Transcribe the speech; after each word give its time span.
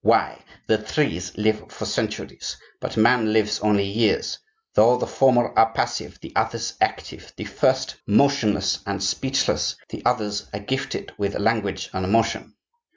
Why! 0.03 0.41
the 0.65 0.79
trees 0.79 1.37
live 1.37 1.69
for 1.71 1.85
centuries, 1.85 2.57
but 2.79 2.97
man 2.97 3.31
lives 3.33 3.59
only 3.59 3.83
years, 3.83 4.39
though 4.73 4.97
the 4.97 5.05
former 5.05 5.53
are 5.55 5.73
passive, 5.73 6.19
the 6.21 6.33
others 6.35 6.73
active; 6.81 7.31
the 7.37 7.45
first 7.45 7.97
motionless 8.07 8.79
and 8.87 9.03
speechless, 9.03 9.75
the 9.89 10.03
others 10.03 10.47
gifted 10.65 11.11
with 11.19 11.37
language 11.37 11.91
and 11.93 12.11
motion. 12.11 12.55